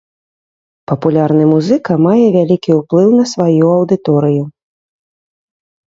[0.91, 4.43] Папулярны музыка мае вялікі ўплыў на сваю аўдыторыю.